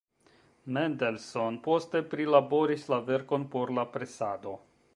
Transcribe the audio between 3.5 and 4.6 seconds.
por la presado.